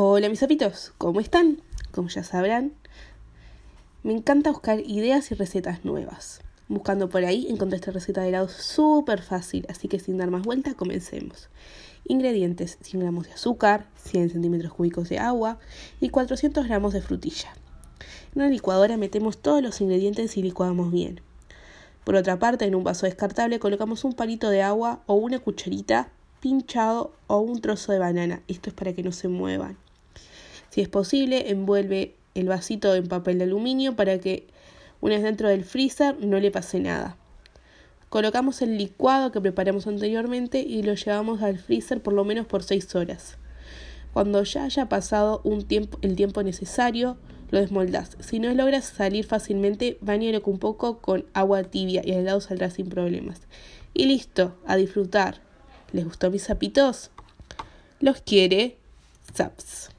[0.00, 1.60] Hola mis zapitos, ¿cómo están?
[1.90, 2.72] Como ya sabrán,
[4.04, 6.40] me encanta buscar ideas y recetas nuevas.
[6.68, 10.42] Buscando por ahí encontré esta receta de helado súper fácil, así que sin dar más
[10.44, 11.48] vuelta comencemos.
[12.04, 15.58] Ingredientes, 100 gramos de azúcar, 100 centímetros cúbicos de agua
[16.00, 17.52] y 400 gramos de frutilla.
[18.36, 21.22] En una licuadora metemos todos los ingredientes y licuamos bien.
[22.04, 26.12] Por otra parte, en un vaso descartable colocamos un palito de agua o una cucharita
[26.40, 28.42] pinchado o un trozo de banana.
[28.48, 29.76] Esto es para que no se muevan.
[30.70, 34.46] Si es posible, envuelve el vasito en papel de aluminio para que
[35.00, 37.16] una vez dentro del freezer no le pase nada.
[38.08, 42.62] Colocamos el licuado que preparamos anteriormente y lo llevamos al freezer por lo menos por
[42.62, 43.36] 6 horas.
[44.12, 47.18] Cuando ya haya pasado un tiempo, el tiempo necesario,
[47.50, 48.16] lo desmoldas.
[48.20, 52.70] Si no logras salir fácilmente, bañalo un poco con agua tibia y el helado saldrá
[52.70, 53.42] sin problemas.
[53.94, 55.47] Y listo, a disfrutar.
[55.92, 57.10] ¿Les gustó mis zapitos?
[58.00, 58.76] Los quiere
[59.34, 59.90] Zaps.